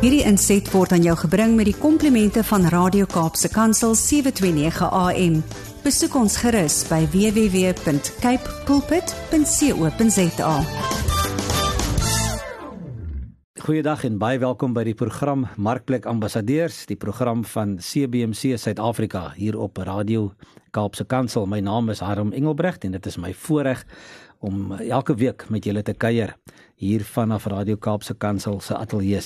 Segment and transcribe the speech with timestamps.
[0.00, 5.34] Hierdie inset word aan jou gebring met die komplimente van Radio Kaapse Kansel 729 AM.
[5.84, 10.54] Besoek ons gerus by www.cape pulpit.co.za.
[13.60, 19.58] Goeiedag en baie welkom by die program Markplek Ambassadeurs, die program van CBC Suid-Afrika hier
[19.60, 20.30] op Radio
[20.72, 21.44] Kaapse Kansel.
[21.44, 23.84] My naam is Harm Engelbrecht en dit is my voorreg
[24.40, 26.32] om elke week met julle te kuier
[26.80, 29.20] hier vanaf Radio Kaapse Kansel se ateljee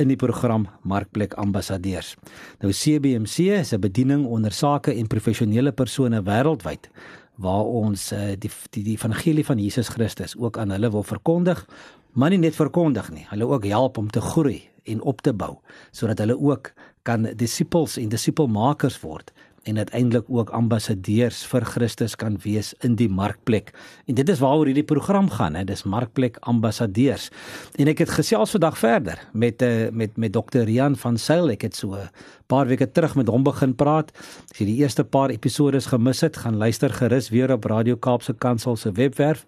[0.00, 2.14] in die program Markplek Ambassadeurs.
[2.60, 6.88] Nou CBC is 'n bediening onder sake en professionele persone wêreldwyd
[7.36, 11.66] waar ons uh, die die die evangelie van Jesus Christus ook aan hulle wil verkondig,
[12.12, 15.58] maar nie net verkondig nie, hulle ook help om te groei en op te bou
[15.90, 22.38] sodat hulle ook kan disippels en disipelmakers word en uiteindelik ook ambassadeurs vir Christus kan
[22.42, 23.72] wees in die markplek.
[24.06, 27.28] En dit is waaroor hierdie program gaan, hè, dis markplek ambassadeurs.
[27.76, 30.64] En ek het gesels vandag verder met uh, met met Dr.
[30.68, 31.50] Rian van Sail.
[31.50, 32.08] Ek het so 'n
[32.46, 34.12] paar weke terug met hom begin praat.
[34.50, 38.34] As jy die eerste paar episode gemis het, gaan luister gerus weer op Radio Kaapse
[38.34, 39.46] Kansel se webwerf.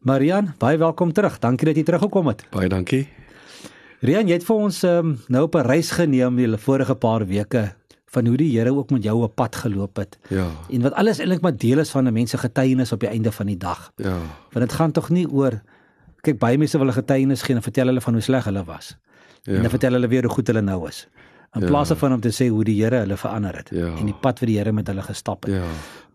[0.00, 1.38] Marian, baie welkom terug.
[1.38, 2.44] Dankie dat jy teruggekom het.
[2.50, 3.08] Baie dankie.
[4.00, 7.74] Rian, jy het vir ons um, nou op 'n reis geneem die vorige paar weke
[8.16, 10.18] van hoe die Here ook met jou op pad geloop het.
[10.32, 10.48] Ja.
[10.72, 13.32] En wat alles eintlik maar deel is van 'n mens se getuienis op die einde
[13.32, 13.92] van die dag.
[13.96, 14.16] Ja.
[14.52, 15.60] Want dit gaan tog nie oor
[16.20, 18.96] kyk baie mense wil 'n getuienis gee en vertel hulle van hoe sleg hulle was.
[19.42, 19.54] Ja.
[19.54, 21.08] En dan vertel hulle weer hoe goed hulle nou is.
[21.54, 21.66] In ja.
[21.66, 23.86] plaas daarvan om te sê hoe die Here hulle verander het ja.
[23.96, 25.54] en die pad wat die Here met hulle gestap het.
[25.54, 25.62] Ja.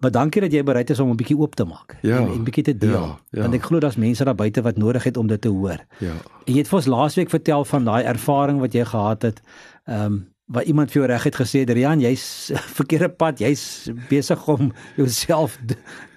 [0.02, 2.18] Maar dankie dat jy bereid is om 'n bietjie oop te maak ja.
[2.18, 2.92] en 'n bietjie te deel.
[2.92, 3.20] Ja.
[3.30, 3.42] Ja.
[3.42, 5.80] Want ek glo daar's mense daar buite wat nodig het om dit te hoor.
[5.98, 6.14] Ja.
[6.46, 9.42] En jy het vir ons laasweek vertel van daai ervaring wat jy gehad het.
[9.86, 14.48] Ehm um, waar iemand vir jou reg het gesê Rian jy's verkeerde pad jy's besig
[14.52, 15.58] om jouself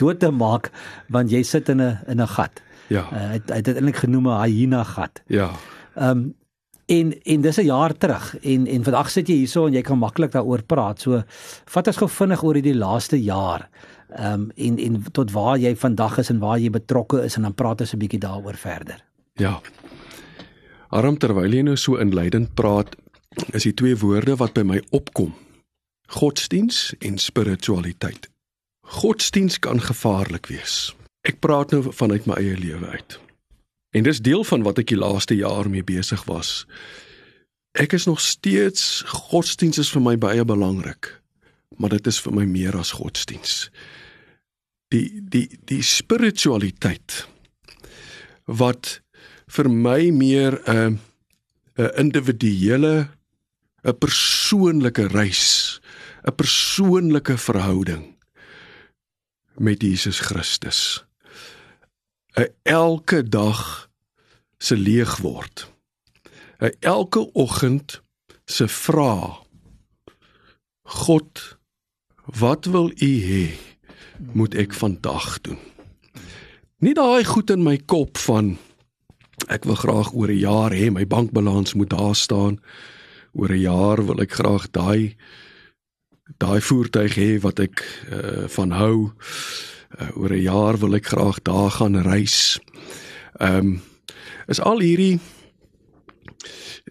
[0.00, 0.70] dood te maak
[1.08, 2.62] want jy sit in 'n in 'n gat.
[2.88, 3.08] Ja.
[3.12, 5.22] Uh, hy het dit eintlik genoem 'n hyena gat.
[5.26, 5.50] Ja.
[5.94, 6.34] Ehm um,
[6.86, 9.98] en en dis 'n jaar terug en en vandag sit jy hierso en jy kan
[9.98, 11.00] maklik daaroor praat.
[11.00, 11.22] So
[11.64, 13.68] vat ons gou vinnig oor hierdie laaste jaar.
[14.08, 17.42] Ehm um, en en tot waar jy vandag is en waar jy betrokke is en
[17.42, 19.04] dan praat ons 'n bietjie daaroor verder.
[19.36, 19.60] Ja.
[20.88, 22.96] Aram terwyl jy nou so inleidend praat,
[23.52, 25.34] is die twee woorde wat by my opkom.
[26.06, 28.28] Godsdiens en spiritualiteit.
[28.84, 30.94] Godsdiens kan gevaarlik wees.
[31.24, 33.18] Ek praat nou vanuit my eie lewe uit.
[33.96, 36.64] En dis deel van wat ek die laaste jaar mee besig was.
[37.78, 41.08] Ek is nog steeds godsdiens is vir my baie belangrik,
[41.78, 43.70] maar dit is vir my meer as godsdiens.
[44.92, 47.24] Die die die spiritualiteit
[48.44, 49.00] wat
[49.50, 50.98] vir my meer 'n uh,
[51.78, 53.08] 'n individuele
[53.84, 55.80] 'n persoonlike reis,
[56.24, 58.16] 'n persoonlike verhouding
[59.56, 61.04] met Jesus Christus.
[62.34, 63.90] 'n elke dag
[64.58, 65.70] se leeg word.
[66.58, 68.02] 'n elke oggend
[68.44, 69.42] se vra
[70.84, 71.58] God,
[72.24, 73.56] wat wil U hê
[74.32, 75.58] moet ek vandag doen?
[76.78, 78.58] Nie daai goed in my kop van
[79.48, 82.60] ek wil graag oor 'n jaar hê my bankbalans moet daar staan
[83.34, 85.16] oor 'n jaar wil ek graag daai
[86.38, 89.12] daai voertuig hê wat ek uh, van hou.
[90.00, 92.60] Uh, oor 'n jaar wil ek graag daar gaan reis.
[93.38, 93.82] Ehm um,
[94.46, 95.20] is al hierdie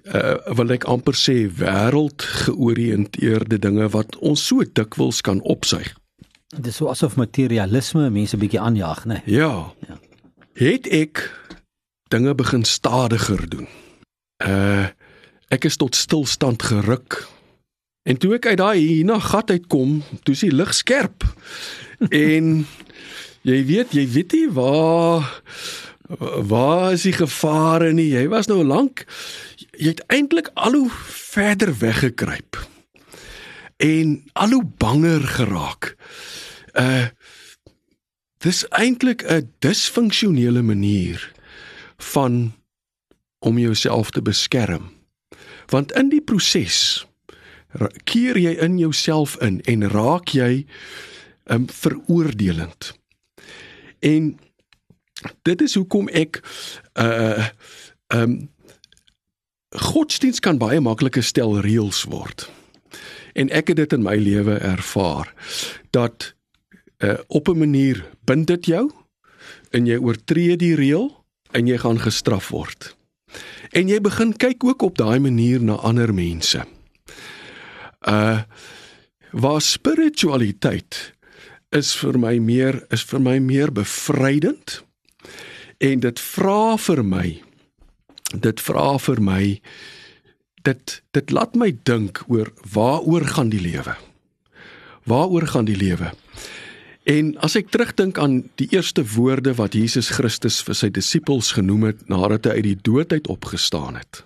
[0.03, 5.93] uh, wil ek amper sê wêreld georiënteerde dinge wat ons so dikwels kan opsuig.
[6.53, 9.21] Dit is so asof materialisme mense bietjie aanjaag, né?
[9.25, 9.35] Nee?
[9.37, 9.73] Ja.
[9.87, 9.97] ja.
[10.53, 11.23] Het ek
[12.13, 13.67] dinge begin stadiger doen.
[14.37, 14.89] Uh
[15.53, 17.21] ek is tot stilstand geruk.
[18.09, 21.23] En toe ek uit daai hierna gat uitkom, toe is die lig skerp.
[22.25, 22.65] en
[23.47, 25.29] jy weet, jy weet nie waar
[26.45, 28.11] waar is die gevare nie.
[28.11, 29.05] Jy was nou lank
[29.77, 30.89] jy het eintlik al hoe
[31.33, 32.59] verder weggekruip.
[33.77, 35.95] En al hoe banger geraak.
[36.73, 37.07] Uh
[38.43, 41.31] dis eintlik 'n disfunksionele manier
[41.97, 42.51] van
[43.39, 44.91] om jouself te beskerm.
[45.73, 47.07] Want in die proses
[48.05, 50.65] keer jy in jouself in en raak jy
[51.49, 52.93] um veroordelend.
[53.99, 54.35] En
[55.41, 56.41] dit is hoekom ek
[57.01, 57.49] uh
[58.13, 58.49] um
[59.73, 62.45] godsdiens kan baie maklike stel reëls word.
[63.33, 65.33] En ek het dit in my lewe ervaar
[65.89, 66.33] dat
[67.01, 68.91] uh op 'n manier bind dit jou
[69.71, 71.09] en jy oortree die reël
[71.51, 72.93] en jy gaan gestraf word.
[73.73, 76.61] En jy begin kyk ook op daai manier na ander mense.
[78.05, 78.41] Uh
[79.33, 81.13] waar spiritualiteit
[81.73, 84.75] is vir my meer is vir my meer bevrydend
[85.81, 87.31] en dit vra vir my
[88.45, 89.41] dit vra vir my
[90.69, 93.97] dit dit laat my dink oor waaroor gaan die lewe?
[95.09, 96.13] Waaroor gaan die lewe?
[97.03, 101.89] En as ek terugdink aan die eerste woorde wat Jesus Christus vir sy disippels genoem
[101.91, 104.23] het nadat hy uit die dood uit opgestaan het.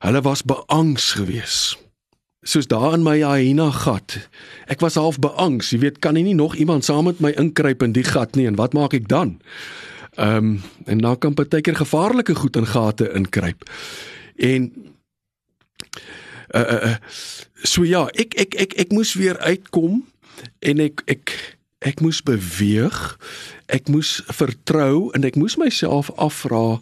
[0.00, 1.78] Hulle was beangs geweest
[2.42, 4.16] soos daar in my hyena gat.
[4.72, 7.92] Ek was half beangs, jy weet, kan nie nog iemand saam met my inkruip in
[7.92, 9.38] die gat nie en wat maak ek dan?
[10.16, 13.68] Ehm um, en dan kan partykeer gevaarlike goed in gate inkruip.
[14.36, 14.72] En
[16.56, 16.96] uh, uh
[17.62, 20.00] so ja, ek ek ek ek moes weer uitkom
[20.60, 21.32] en ek ek
[21.80, 22.96] ek moes beweeg.
[23.72, 26.80] Ek moes vertrou en ek moes myself afvra,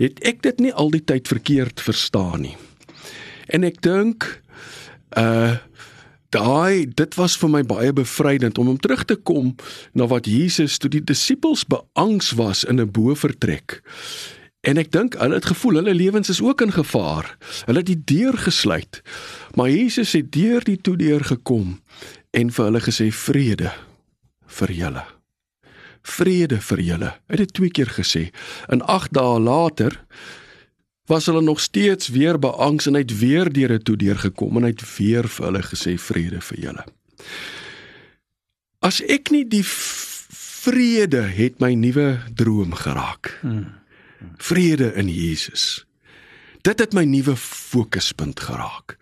[0.00, 2.56] het ek dit nie al die tyd verkeerd verstaan nie?
[3.52, 4.28] En ek dink
[5.18, 5.58] uh
[6.30, 9.48] daai dit was vir my baie bevrydend om om terug te kom
[9.98, 13.82] na wat Jesus toe die disippels beangs was in 'n bovertrek.
[14.60, 17.36] En ek dink hulle het gevoel hulle lewens is ook in gevaar.
[17.66, 19.02] Hulle het die deur gesluit.
[19.54, 21.80] Maar Jesus het deur die toedeur gekom
[22.30, 23.72] en vir hulle gesê vrede
[24.58, 25.04] vir julle.
[26.02, 27.10] Vrede vir julle.
[27.28, 28.28] Hy het dit twee keer gesê.
[28.72, 29.98] En 8 dae later
[31.10, 34.82] was hulle nog steeds weer beangs en uit weer deur het toe deurgekom en uit
[34.96, 36.84] weer vir hulle gesê vrede vir julle.
[38.80, 43.34] As ek nie die vrede het my nuwe droom geraak.
[44.38, 45.84] Vrede in Jesus.
[46.62, 48.96] Dit het my nuwe fokuspunt geraak.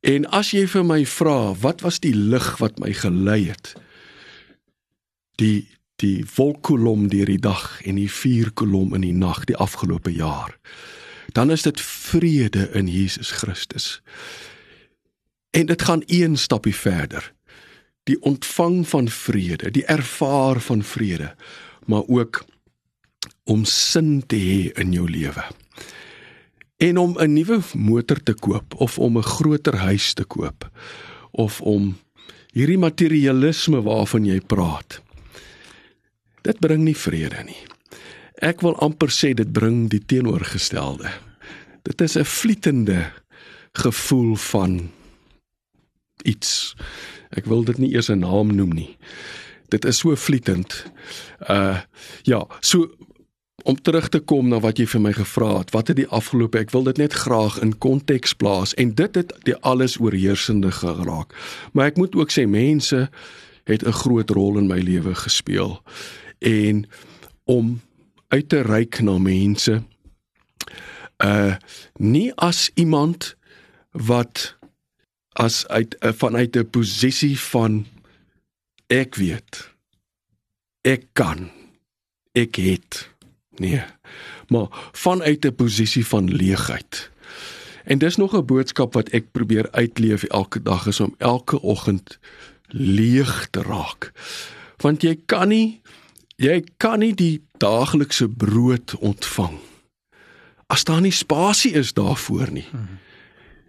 [0.00, 3.74] En as jy vir my vra, wat was die lig wat my gelei het?
[5.36, 5.68] Die
[6.00, 10.54] die wolkkolom deur die dag en die vuurkolom in die nag die afgelope jaar
[11.32, 14.02] dan is dit vrede in Jesus Christus.
[15.50, 17.32] En dit gaan een stapie verder.
[18.02, 21.34] Die ontvang van vrede, die ervaar van vrede,
[21.84, 22.44] maar ook
[23.44, 25.44] om sin te hê in jou lewe.
[26.80, 30.70] En om 'n nuwe motor te koop of om 'n groter huis te koop
[31.30, 31.96] of om
[32.52, 35.00] hierdie materialisme waarvan jy praat.
[36.42, 37.62] Dit bring nie vrede nie.
[38.34, 41.10] Ek wil amper sê dit bring die teenoorgestelde.
[41.82, 43.12] Dit is 'n vlietende
[43.72, 44.90] gevoel van
[46.24, 46.74] iets.
[47.30, 48.96] Ek wil dit nie eers 'n naam noem nie.
[49.68, 50.84] Dit is so vlietend.
[51.48, 51.80] Uh
[52.22, 52.90] ja, so
[53.64, 56.58] om terug te kom na wat jy vir my gevra het, wat het die afgelope
[56.58, 61.34] ek wil dit net graag in konteks plaas en dit het die alles oorheersende geraak.
[61.72, 63.08] Maar ek moet ook sê mense
[63.64, 65.82] het 'n groot rol in my lewe gespeel.
[66.38, 66.86] En
[67.44, 67.80] om
[68.28, 69.82] uit te reik na mense
[71.24, 71.54] uh
[71.98, 73.36] nie as iemand
[73.90, 74.56] wat
[75.32, 77.86] as uit uh, vanuit 'n posisie van
[78.86, 79.70] ek weet
[80.82, 81.50] ek kan
[82.32, 83.09] ek het
[83.60, 83.82] nee
[84.48, 87.10] maar vanuit 'n posisie van leegheid
[87.84, 92.18] en dis nog 'n boodskap wat ek probeer uitleef elke dag is om elke oggend
[92.68, 94.12] leeg te raak
[94.76, 95.80] want jy kan nie
[96.36, 99.60] jy kan nie die daaglikse brood ontvang
[100.70, 102.66] as daar nie spasie is daarvoor nie.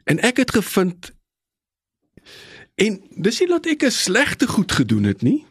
[0.03, 1.11] En ek het gevind
[2.81, 5.45] en dis nie dat ek 'n slegte goed gedoen het nie.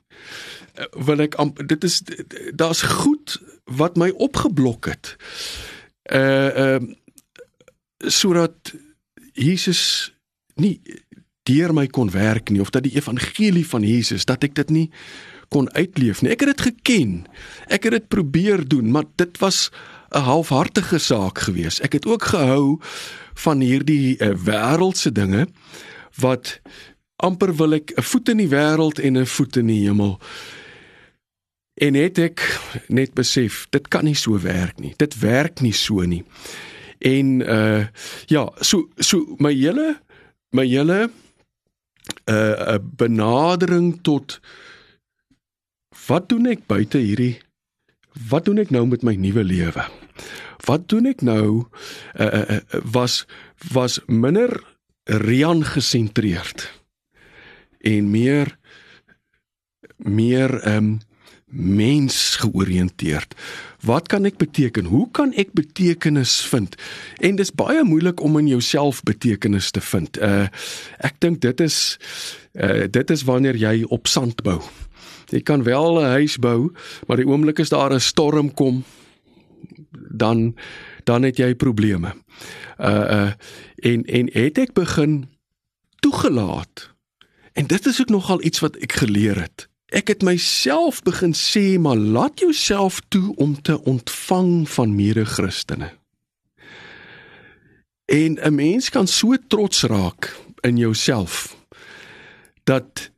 [0.75, 1.35] Eh, wil ek
[1.67, 2.03] dit is
[2.55, 3.41] daar's goed
[3.77, 5.17] wat my opgeblok het.
[6.11, 6.97] Uh ehm uh,
[8.01, 8.73] sodat
[9.33, 10.13] Jesus
[10.57, 10.81] nie
[11.43, 14.87] deur my kon werk nie of dat die evangelie van Jesus dat ek dit nie
[15.51, 16.31] kon uitleef nie.
[16.33, 17.15] Ek het dit geken.
[17.67, 19.71] Ek het dit probeer doen, maar dit was
[20.15, 21.81] 'n halfhartige saak gewees.
[21.81, 22.79] Ek het ook gehou
[23.35, 25.49] van hierdie uh, wêreldse dinge
[26.19, 26.61] wat
[27.17, 30.21] amper wil ek 'n voet in die wêreld en 'n voet in die hemel.
[31.81, 32.43] En het ek
[32.93, 34.93] net besef, dit kan nie so werk nie.
[35.01, 36.23] Dit werk nie so nie.
[37.01, 37.87] En uh
[38.29, 39.95] ja, so so my hele
[40.53, 41.09] my hele
[42.29, 44.41] uh 'n benadering tot
[46.07, 47.41] wat doen ek buite hierdie
[48.31, 49.85] wat doen ek nou met my nuwe lewe?
[50.67, 51.65] Wat doen ek nou
[52.21, 53.25] uh, uh, was
[53.73, 54.61] was minder
[55.05, 56.69] Rian gesentreerd
[57.81, 58.59] en meer
[59.97, 60.99] meer ehm um,
[61.51, 63.35] mens georiënteerd.
[63.81, 64.85] Wat kan ek beteken?
[64.85, 66.75] Hoe kan ek betekenis vind?
[67.19, 70.19] En dis baie moeilik om in jouself betekenis te vind.
[70.19, 70.47] Uh
[70.99, 71.99] ek dink dit is
[72.55, 74.61] uh dit is wanneer jy op sand bou.
[75.31, 76.73] Jy kan wel 'n huis bou,
[77.07, 78.85] maar die oomblik as daar 'n storm kom,
[80.11, 80.55] dan
[81.05, 82.15] dan het jy probleme.
[82.79, 83.33] Uh uh
[83.77, 85.29] en en het ek begin
[86.01, 86.91] toegelaat.
[87.53, 89.70] En dit is ook nogal iets wat ek geleer het.
[89.91, 95.91] Ek het myself begin sê, maar laat jouself toe om te ontvang van mede-Christene.
[98.07, 101.57] En 'n mens kan so trots raak in jouself
[102.65, 103.11] dat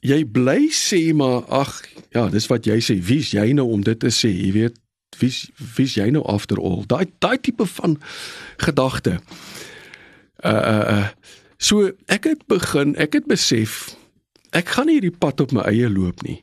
[0.00, 3.98] jy bly sê maar ag ja, dis wat jy sê, wie's jy nou om dit
[3.98, 4.28] te sê?
[4.28, 4.78] Jy weet,
[5.18, 6.84] wie's wie's jy nou after all?
[6.86, 7.98] Daai daai tipe van
[8.56, 9.18] gedagte.
[10.44, 11.08] Uh uh uh
[11.58, 13.96] so ek het begin, ek het besef
[14.56, 16.42] ek gaan nie hierdie pad op my eie loop nie.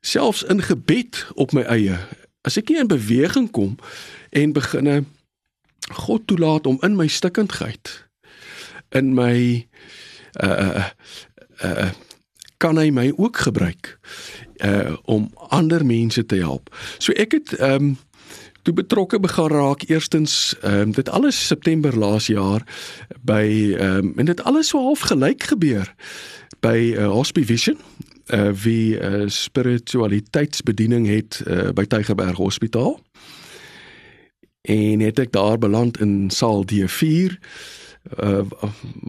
[0.00, 1.98] Selfs in gebed op my eie.
[2.46, 3.76] As ek nie in beweging kom
[4.30, 5.04] en beginne
[6.06, 8.06] God toelaat om in my stikkindheid
[8.94, 9.66] in my
[10.42, 10.84] uh
[11.62, 11.90] uh
[12.56, 13.98] kan hy my ook gebruik
[14.64, 16.72] uh om ander mense te help.
[16.98, 17.96] So ek het ehm um,
[18.66, 22.66] toe betrokke begin raak eerstens ehm um, dit alles September laas jaar
[23.22, 25.94] by ehm um, en dit alles so half gelyk gebeur
[26.60, 27.78] by uh, Hospivision
[28.34, 32.98] uh wie uh, spiritualiteitsbediening het uh, by Tygerberg Hospitaal.
[34.66, 37.38] En het ek daar beland in saal D4
[38.18, 38.42] uh,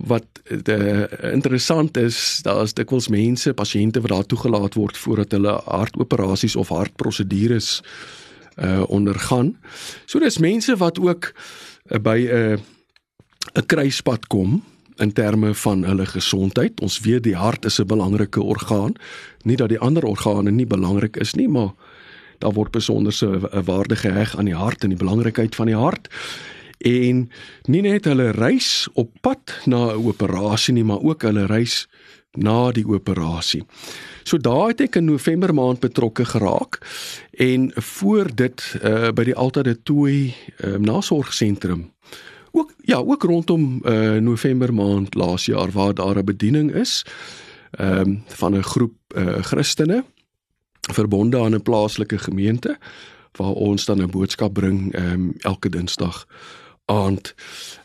[0.06, 5.58] wat de, interessant is daar is dikwels mense pasiënte wat daar toegelaat word voordat hulle
[5.66, 8.27] hartoperasies of hartprosedures uh
[8.88, 9.58] ondergaan.
[10.06, 11.34] So dis mense wat ook
[11.88, 12.58] uh, by 'n uh,
[13.54, 14.64] 'n kruispunt kom
[14.96, 16.82] in terme van hulle gesondheid.
[16.82, 18.94] Ons weet die hart is 'n belangrike orgaan.
[19.44, 21.72] Nie dat die ander organe nie belangrik is nie, maar
[22.38, 26.10] daar word besonderse waarde geheg aan die hart en die belangrikheid van die hart
[26.78, 27.30] en
[27.66, 31.88] nie net hulle reis op pad na 'n operasie nie, maar ook hulle reis
[32.38, 33.64] na die operasie.
[34.24, 36.80] So daai het ek in November maand betrokke geraak
[37.32, 41.92] en voor dit uh, by die Alta de Tooi uh, nasorgsentrum
[42.58, 47.06] ook ja, ook rondom uh, November maand laas jaar waar daar 'n bediening is
[47.72, 50.04] ehm um, van 'n groep uh, Christene
[50.94, 52.78] verbonde aan 'n plaaslike gemeente
[53.32, 56.28] waar ons dan 'n boodskap bring ehm um, elke Dinsdag
[56.88, 57.34] aand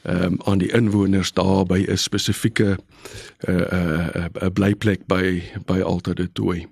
[0.03, 4.51] ehm um, aan die inwoners daar by 'n spesifieke 'n uh, 'n uh, 'n uh,
[4.53, 6.67] blyplek by by Alta de Tooi.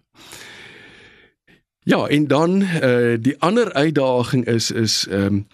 [1.83, 5.47] Ja, en dan eh uh, die ander uitdaging is is ehm um,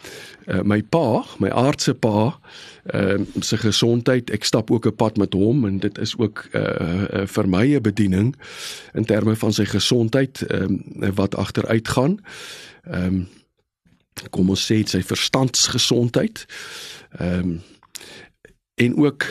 [0.46, 2.38] uh, my pa, my aardse pa,
[2.86, 4.30] ehm uh, sy gesondheid.
[4.30, 7.48] Ek stap ook 'n pad met hom en dit is ook eh uh, uh, vir
[7.48, 8.36] my 'n bediening
[8.94, 10.62] in terme van sy gesondheid ehm
[11.00, 12.20] um, wat agteruit gaan.
[12.90, 13.28] Ehm um,
[14.30, 16.46] kom ons sê sy verstandsgesondheid.
[17.18, 17.60] Ehm um,
[18.76, 19.24] en ook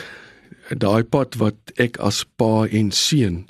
[0.73, 3.43] daai pad wat ek as pa en seun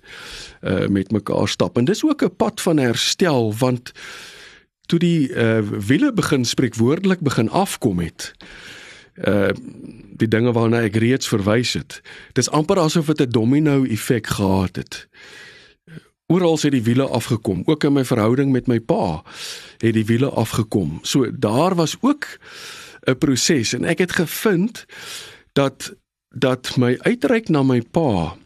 [0.62, 1.77] uh met mekaar stap.
[1.77, 3.92] En dis ook 'n pad van herstel want
[4.86, 8.34] toe die uh wiele begin spreekwoordelik begin afkom het.
[9.15, 9.50] Uh
[10.15, 12.01] die dinge waarna ek reeds verwys het.
[12.34, 15.08] Dis amper asof dit 'n domino effek gehad het.
[16.27, 19.22] Oral het die wiele afgekom, ook in my verhouding met my pa
[19.77, 21.00] het die wiele afgekom.
[21.01, 22.25] So daar was ook
[23.05, 24.86] 'n proses en ek het gevind
[25.53, 25.94] dat
[26.29, 28.38] dat my uitreik na my pa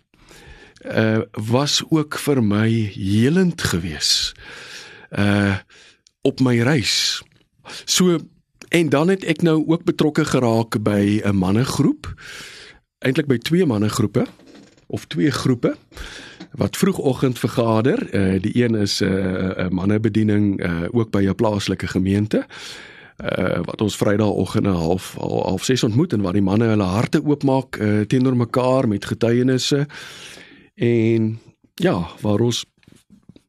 [0.85, 4.31] uh was ook vir my helend gewees.
[5.09, 5.57] Uh
[6.21, 7.23] op my reis.
[7.85, 8.19] So
[8.69, 12.13] en dan het ek nou ook betrokke geraak by 'n mannegroep.
[12.99, 14.25] Eintlik by twee mannegroepe
[14.87, 15.77] of twee groepe
[16.51, 18.15] wat vroegoggend vergader.
[18.15, 22.45] Uh die een is 'n uh, 'n mannebediening uh ook by 'n plaaslike gemeente.
[23.17, 27.75] Uh wat ons Vrydagoggend half half 6 ontmoet en waar die manne hulle harte oopmaak
[27.75, 29.87] uh teenoor mekaar met getuienisse
[30.75, 31.39] en
[31.73, 32.65] ja, waar ons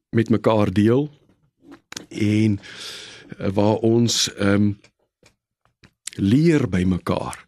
[0.09, 1.09] met mekaar deel
[2.07, 2.59] en
[3.39, 4.79] uh, waar ons ehm um,
[6.15, 7.45] leer by mekaar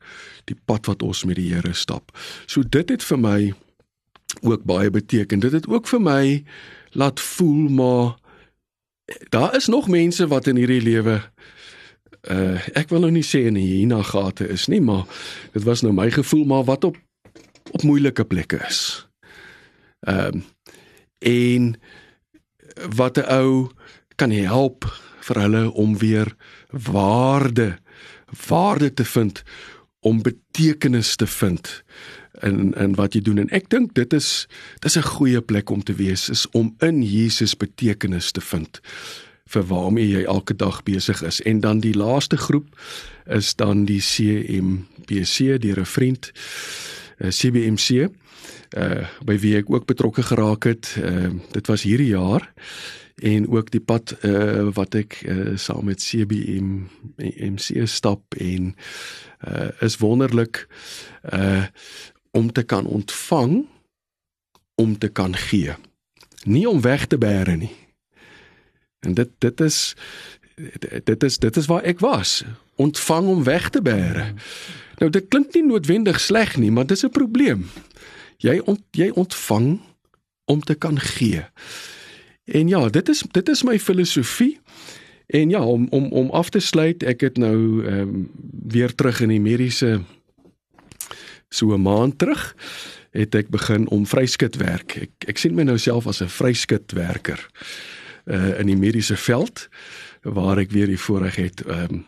[0.48, 2.12] die pad wat ons met die Here stap.
[2.46, 3.54] So dit het vir my
[4.42, 5.40] ook baie beteken.
[5.40, 6.44] Dit het ook vir my
[6.92, 8.16] laat voel maar
[9.30, 11.22] daar is nog mense wat in hierdie lewe
[12.32, 15.04] uh ek wil nou nie sê in hierdie gate is nie, maar
[15.52, 16.98] dit was nou my gevoel maar wat op
[17.72, 19.08] op moeilike plekke is.
[20.00, 20.44] Ehm um,
[21.20, 21.76] en
[22.96, 23.70] wat 'n ou
[24.16, 24.86] kan help
[25.20, 26.36] vir hulle om weer
[26.70, 27.78] waarde
[28.48, 29.44] waarde te vind
[30.00, 31.84] om betekenis te vind
[32.42, 33.38] in in wat jy doen.
[33.38, 34.48] En ek dink dit is
[34.80, 38.82] dis 'n goeie plek om te wees is om in Jesus betekenis te vind
[39.46, 41.42] vir waarmee jy elke dag besig is.
[41.42, 42.68] En dan die laaste groep
[43.26, 46.32] is dan die CMBC deur 'n vriend
[47.18, 48.08] uh, eh, CBMC uh
[48.74, 50.96] eh, by wie ek ook betrokke geraak het.
[50.98, 52.54] Uh dit was hierdie jaar.
[53.16, 56.90] En ook die pad uh wat ek uh, saam met CBM
[57.54, 58.76] MC stap en
[59.48, 60.68] uh is wonderlik.
[61.22, 61.70] Uh
[62.34, 63.64] om te kan ontvang
[64.76, 65.78] om te kan gee
[66.44, 67.74] nie om weg te bære nie
[69.06, 69.80] en dit dit is
[71.06, 72.42] dit is dit is waar ek was
[72.76, 74.34] ontvang om weg te bære.
[74.98, 77.70] Nou dit klink nie noodwendig sleg nie, maar dis 'n probleem.
[78.38, 79.82] Jy ont, jy ontvang
[80.46, 81.46] om te kan gee.
[82.46, 84.60] En ja, dit is dit is my filosofie.
[85.26, 88.30] En ja, om om om af te sluit, ek het nou ehm um,
[88.68, 90.02] weer terug in die mediese
[91.54, 92.56] so 'n maand terug
[93.14, 94.98] het ek begin om vryskut werk.
[94.98, 97.40] Ek ek sien my nou self as 'n vryskut werker
[98.26, 99.68] uh in die mediese veld
[100.24, 102.06] waar ek weer die voorreg het um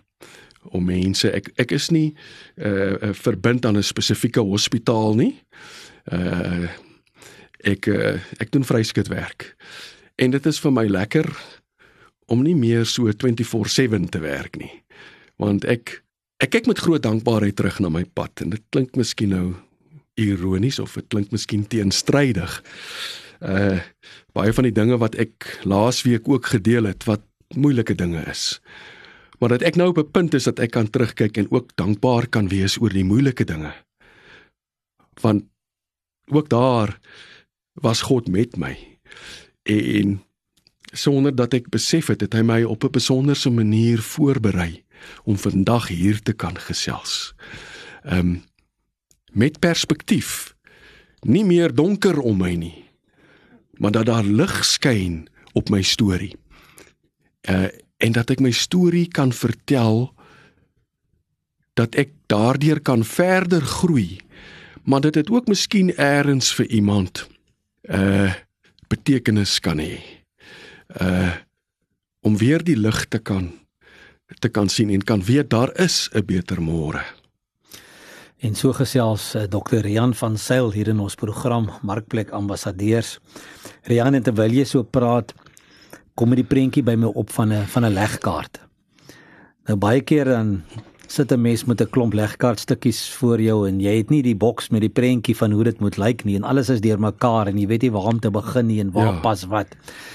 [0.74, 2.16] om mense ek ek is nie
[2.58, 5.36] uh verbind aan 'n spesifieke hospitaal nie.
[6.12, 6.70] Uh
[7.66, 9.56] ek uh, ek doen vryskut werk.
[10.16, 11.28] En dit is vir my lekker
[12.32, 14.84] om nie meer so 24/7 te werk nie.
[15.38, 16.05] Want ek
[16.44, 19.46] ek kyk met groot dankbaarheid terug na my pad en dit klink miskien nou
[20.20, 22.62] ironies of dit klink miskien teenstrydig.
[23.44, 23.80] Uh
[24.36, 27.24] baie van die dinge wat ek laasweek ook gedeel het wat
[27.56, 28.60] moeilike dinge is.
[29.40, 32.28] Maar dat ek nou op 'n punt is dat ek kan terugkyk en ook dankbaar
[32.28, 33.72] kan wees oor die moeilike dinge.
[35.22, 35.44] Want
[36.28, 37.00] ook daar
[37.74, 38.76] was God met my.
[39.64, 40.24] En
[40.92, 44.85] sonder dat ek besef het, het hy my op 'n besonderse manier voorberei
[45.24, 47.34] om vandag hier te kan gesels.
[48.04, 48.44] Ehm um,
[49.36, 50.56] met perspektief.
[51.20, 52.86] Nie meer donker om my nie,
[53.78, 56.36] maar dat daar lig skyn op my storie.
[57.50, 60.10] Uh en dat ek my storie kan vertel
[61.80, 64.20] dat ek daardeur kan verder groei,
[64.84, 67.24] maar dit ook miskien eers vir iemand
[67.88, 68.34] uh
[68.88, 70.00] betekenis kan hê.
[71.02, 71.34] Uh
[72.22, 73.54] om weer die lig te kan
[74.40, 77.04] te kan sien en kan weet daar is 'n beter môre.
[78.40, 79.82] En so gesels uh, Dr.
[79.82, 83.20] Rian van Sail hier in ons program Markplek Ambassadeurs.
[83.84, 85.34] Rian, terwyl jy so praat,
[86.16, 88.60] kom met die prentjie by my op van 'n van 'n legkaart.
[89.66, 90.64] Nou baie keer dan
[91.12, 94.70] sit 'n mens met 'n klomp legkaartstukkies voor jou en jy het nie die boks
[94.70, 97.68] met die prentjie van hoe dit moet lyk nie en alles is deurmekaar en jy
[97.68, 99.20] weet nie waar om te begin nie en waar ja.
[99.20, 99.68] pas wat.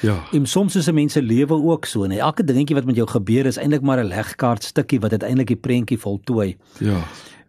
[0.02, 0.24] Ja.
[0.32, 3.08] En soms is 'n mens se lewe ook so en elke dingetjie wat met jou
[3.08, 6.56] gebeur is eintlik maar 'n legkaartstukkie wat uiteindelik die prentjie voltooi.
[6.78, 7.04] Ja.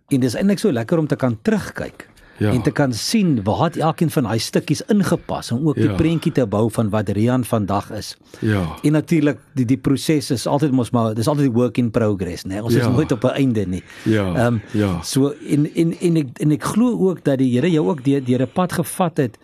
[0.08, 2.10] En dis eintlik so lekker om te kan terugkyk.
[2.42, 2.52] Ja.
[2.52, 5.82] En te kan sien waar het elkeen van daai stukkies ingepas om ook ja.
[5.88, 8.16] die prentjie te bou van wat Rian vandag is.
[8.40, 8.64] Ja.
[8.82, 12.56] En natuurlik die die proses is altyd mos maar dis altyd work in progress, né?
[12.56, 12.64] Nee?
[12.64, 12.88] Ons ja.
[12.88, 13.84] is nooit op 'n einde nie.
[14.04, 14.26] Ja.
[14.34, 15.02] Ehm um, ja.
[15.02, 18.24] So in in en ek en ek glo ook dat die Here jou ook deur
[18.24, 19.38] deur 'n pad gevat het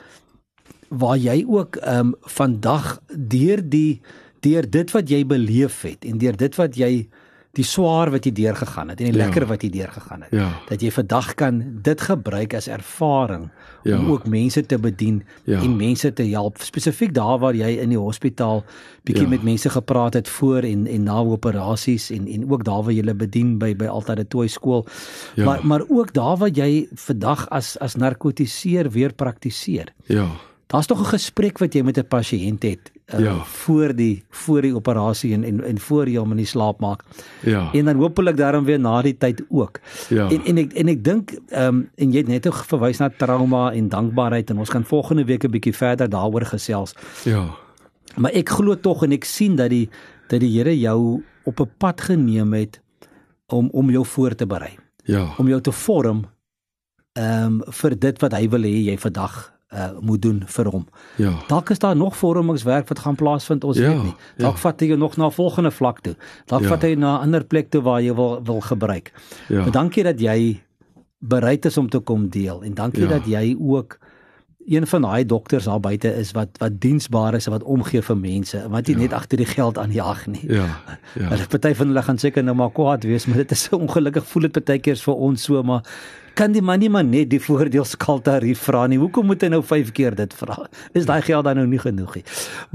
[0.90, 4.02] waar jy ook ehm um, vandag deur die
[4.40, 7.08] deur dit wat jy beleef het en deur dit wat jy
[7.58, 9.26] die swaar wat jy deurgegaan het en die ja.
[9.26, 10.34] lekker wat jy deurgegaan het.
[10.36, 10.50] Ja.
[10.70, 13.48] Dat jy vandag kan dit gebruik as ervaring
[13.84, 13.98] ja.
[13.98, 15.62] om ook mense te bedien ja.
[15.62, 16.62] en mense te help.
[16.66, 18.64] Spesifiek daar waar jy in die hospitaal
[19.08, 19.34] bietjie ja.
[19.36, 23.02] met mense gepraat het voor en en na operasies en en ook daar waar jy
[23.02, 24.86] hulle bedien by by Altare Toy skool.
[25.36, 25.46] Ja.
[25.46, 29.94] Maar maar ook daar waar jy vandag as as narkotiseer weer praktiseer.
[30.06, 30.28] Ja.
[30.68, 33.36] Daar's tog 'n gesprek wat jy met 'n pasiënt het uh, ja.
[33.44, 37.04] voor die voor die operasie en en en voor jy hom in die slaap maak.
[37.42, 37.70] Ja.
[37.74, 39.80] En dan hopelik daarom weer na die tyd ook.
[40.10, 40.30] Ja.
[40.30, 43.10] En en ek en ek dink ehm um, en jy het net ook verwys na
[43.10, 46.96] trauma en dankbaarheid en ons gaan volgende week 'n bietjie verder daaroor gesels.
[47.24, 47.56] Ja.
[48.16, 49.90] Maar ek glo tog en ek sien dat die
[50.28, 52.82] dat die Here jou op 'n pad geneem het
[53.48, 54.78] om om jou voor te berei.
[55.04, 55.34] Ja.
[55.38, 56.26] Om jou te vorm
[57.14, 60.88] ehm um, vir dit wat hy wil hê jy vandag uh, moet doen vir hom.
[61.16, 61.34] Ja.
[61.48, 64.16] Dalk is daar nog vormingswerk wat gaan plaasvind, ons ja, weet nie.
[64.38, 64.62] Dalk ja.
[64.62, 66.16] vat hy jou nog na 'n volgende vlak toe.
[66.46, 66.68] Dalk ja.
[66.68, 69.12] vat hy na 'n ander plek toe waar jy wil wil gebruik.
[69.48, 69.62] Ja.
[69.62, 70.62] Maar dankie dat jy
[71.20, 73.10] bereid is om te kom deel en dankie ja.
[73.10, 74.00] dat jy ook
[74.68, 78.18] een van daai dokters daar buite is wat wat diensbaar is en wat omgee vir
[78.18, 79.02] mense wat nie ja.
[79.02, 80.44] net agter die geld aan jag nie.
[80.44, 80.68] Ja.
[81.16, 81.30] Ja.
[81.32, 84.26] Hulle party van hulle gaan seker nou maar kwaad wees, maar dit is so ongelukkig
[84.28, 85.84] voel dit baie keer vir ons so maar
[86.38, 89.00] kan die man nie maar net die voordeelskaaltarief vra nie.
[89.02, 90.68] Hoekom moet hy nou 5 keer dit vra?
[90.94, 92.26] Is daai geld dan nou nie genoeg nie?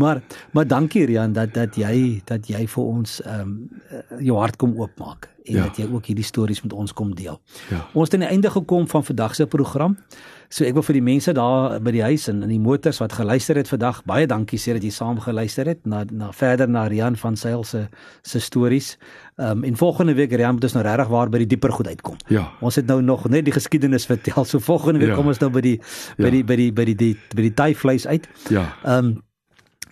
[0.03, 4.57] Maar maar dankie Rian dat dat jy dat jy vir ons ehm um, jou hart
[4.57, 5.67] kom oopmaak en ja.
[5.69, 7.41] dat jy ook hierdie stories met ons kom deel.
[7.71, 7.85] Ja.
[7.93, 9.97] Ons het aan die einde gekom van vandag se program.
[10.53, 13.15] So ek wil vir die mense daar by die huis en in die motors wat
[13.17, 16.85] geluister het vandag baie dankie sê dat jy saam geluister het na na verder na
[16.93, 17.87] Rian van Sail se
[18.21, 18.99] se stories.
[19.38, 21.88] Ehm um, en volgende week Rian moet ons nou regtig waar by die dieper goed
[21.88, 22.21] uitkom.
[22.29, 22.51] Ja.
[22.61, 24.45] Ons het nou nog net die geskiedenis vertel.
[24.45, 25.17] So volgende week ja.
[25.17, 25.79] kom ons nou by die
[26.19, 28.29] by die by die by die by die, die, die taai vleis uit.
[28.51, 28.69] Ja.
[28.85, 29.21] Ehm um,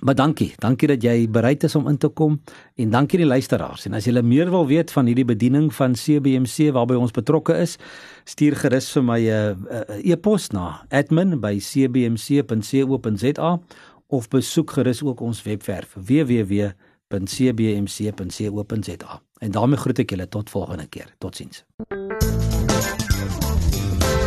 [0.00, 2.40] Maar dankie, dankie dat jy bereid is om in te kom
[2.76, 3.86] en dankie die luisteraars.
[3.86, 7.76] En as jy meer wil weet van hierdie bediening van CBMC waarby ons betrokke is,
[8.24, 9.54] stuur gerus vir my 'n uh,
[9.88, 13.60] uh, e-pos na admin@cbmc.co.za
[14.08, 16.70] of besoek gerus ook ons webwerf www
[17.10, 19.22] www.cbmc.co.za.
[19.38, 21.14] En daarmee groet ek julle tot volgende keer.
[21.18, 21.64] Totsiens.